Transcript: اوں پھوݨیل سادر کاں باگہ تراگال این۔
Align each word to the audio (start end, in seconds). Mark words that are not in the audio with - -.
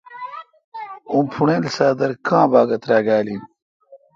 اوں 1.11 1.23
پھوݨیل 1.31 1.63
سادر 1.77 2.11
کاں 2.25 2.45
باگہ 2.51 2.77
تراگال 2.81 3.27
این۔ 3.31 3.41